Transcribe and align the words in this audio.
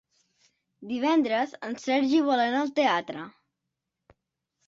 Divendres 0.91 1.51
en 1.67 1.75
Sergi 1.83 2.23
vol 2.29 2.43
anar 2.45 2.63
al 2.63 2.73
teatre. 2.79 3.27